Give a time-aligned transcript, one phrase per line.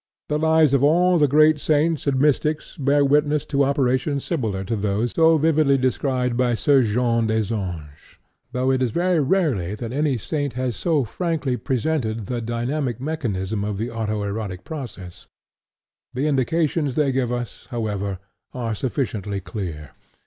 [0.29, 4.75] The lives of all the great saints and mystics bear witness to operations similar to
[4.75, 8.17] those so vividly described by Soeur Jeanne des Anges,
[8.51, 13.63] though it is very rarely that any saint has so frankly presented the dynamic mechanism
[13.63, 15.27] of the auto erotic process.
[16.13, 18.17] The indications they give us, however,
[18.53, 19.91] are sufficiently clear.